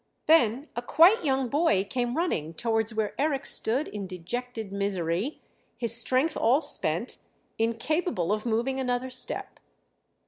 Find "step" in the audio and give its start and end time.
9.11-9.59